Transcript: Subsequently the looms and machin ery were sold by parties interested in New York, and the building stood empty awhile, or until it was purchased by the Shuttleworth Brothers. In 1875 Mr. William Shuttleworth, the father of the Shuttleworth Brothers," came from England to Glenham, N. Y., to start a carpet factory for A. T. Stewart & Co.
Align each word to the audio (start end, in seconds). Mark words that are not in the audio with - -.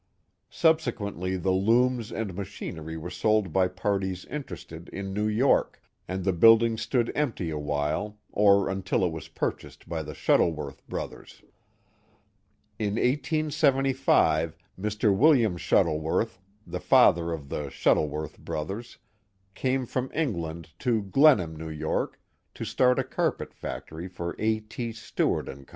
Subsequently 0.49 1.37
the 1.37 1.51
looms 1.51 2.11
and 2.11 2.33
machin 2.35 2.77
ery 2.79 2.97
were 2.97 3.11
sold 3.11 3.53
by 3.53 3.67
parties 3.67 4.25
interested 4.31 4.89
in 4.89 5.13
New 5.13 5.27
York, 5.27 5.79
and 6.07 6.23
the 6.23 6.33
building 6.33 6.75
stood 6.75 7.11
empty 7.13 7.51
awhile, 7.51 8.17
or 8.31 8.67
until 8.67 9.05
it 9.05 9.11
was 9.11 9.27
purchased 9.27 9.87
by 9.87 10.01
the 10.01 10.15
Shuttleworth 10.15 10.81
Brothers. 10.89 11.43
In 12.79 12.93
1875 12.95 14.57
Mr. 14.75 15.15
William 15.15 15.55
Shuttleworth, 15.55 16.39
the 16.65 16.79
father 16.79 17.31
of 17.31 17.49
the 17.49 17.69
Shuttleworth 17.69 18.39
Brothers," 18.39 18.97
came 19.53 19.85
from 19.85 20.09
England 20.15 20.71
to 20.79 21.03
Glenham, 21.03 21.61
N. 21.61 21.79
Y., 21.79 22.05
to 22.55 22.65
start 22.65 22.97
a 22.97 23.03
carpet 23.03 23.53
factory 23.53 24.07
for 24.07 24.35
A. 24.39 24.61
T. 24.61 24.93
Stewart 24.93 25.45
& 25.67 25.67
Co. 25.67 25.67